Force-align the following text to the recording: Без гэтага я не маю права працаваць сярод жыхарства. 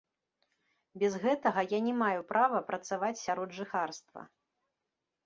Без 1.01 1.17
гэтага 1.25 1.61
я 1.73 1.79
не 1.87 1.93
маю 2.03 2.21
права 2.31 2.61
працаваць 2.71 3.11
сярод 3.25 3.49
жыхарства. 3.59 4.21